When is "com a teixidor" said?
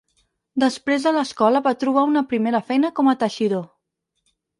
3.01-3.63